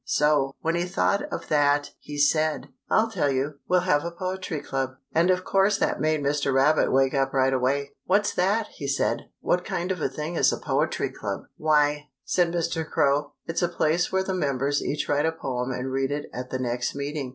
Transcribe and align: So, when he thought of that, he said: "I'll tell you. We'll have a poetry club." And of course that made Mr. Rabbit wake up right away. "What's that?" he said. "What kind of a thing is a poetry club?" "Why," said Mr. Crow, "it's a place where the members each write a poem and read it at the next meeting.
So, 0.03 0.55
when 0.61 0.73
he 0.73 0.85
thought 0.85 1.31
of 1.31 1.47
that, 1.49 1.91
he 1.99 2.17
said: 2.17 2.69
"I'll 2.89 3.11
tell 3.11 3.29
you. 3.29 3.59
We'll 3.69 3.81
have 3.81 4.03
a 4.03 4.09
poetry 4.09 4.59
club." 4.61 4.93
And 5.13 5.29
of 5.29 5.43
course 5.43 5.77
that 5.77 6.01
made 6.01 6.23
Mr. 6.23 6.51
Rabbit 6.51 6.91
wake 6.91 7.13
up 7.13 7.33
right 7.33 7.53
away. 7.53 7.91
"What's 8.05 8.33
that?" 8.33 8.65
he 8.69 8.87
said. 8.87 9.29
"What 9.41 9.63
kind 9.63 9.91
of 9.91 10.01
a 10.01 10.09
thing 10.09 10.37
is 10.37 10.51
a 10.51 10.57
poetry 10.57 11.11
club?" 11.11 11.41
"Why," 11.55 12.09
said 12.25 12.51
Mr. 12.51 12.83
Crow, 12.83 13.33
"it's 13.45 13.61
a 13.61 13.67
place 13.69 14.11
where 14.11 14.23
the 14.23 14.33
members 14.33 14.81
each 14.81 15.07
write 15.07 15.27
a 15.27 15.31
poem 15.31 15.69
and 15.69 15.91
read 15.91 16.11
it 16.11 16.31
at 16.33 16.49
the 16.49 16.57
next 16.57 16.95
meeting. 16.95 17.29